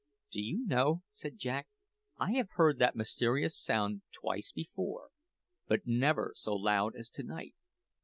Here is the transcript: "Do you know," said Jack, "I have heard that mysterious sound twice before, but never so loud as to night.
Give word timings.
"Do 0.31 0.41
you 0.41 0.65
know," 0.65 1.03
said 1.11 1.37
Jack, 1.37 1.67
"I 2.17 2.31
have 2.31 2.49
heard 2.53 2.79
that 2.79 2.95
mysterious 2.95 3.55
sound 3.55 4.01
twice 4.11 4.51
before, 4.51 5.09
but 5.67 5.85
never 5.85 6.33
so 6.35 6.55
loud 6.55 6.95
as 6.95 7.07
to 7.09 7.23
night. 7.23 7.53